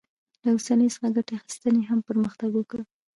[0.43, 2.79] له اوسپنې څخه ګټې اخیستنې هم پرمختګ وکړ.